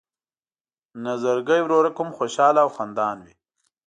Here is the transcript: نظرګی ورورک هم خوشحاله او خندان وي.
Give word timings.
نظرګی 1.05 1.59
ورورک 1.63 1.95
هم 1.99 2.09
خوشحاله 2.17 2.59
او 2.65 2.69
خندان 2.77 3.17
وي. 3.25 3.35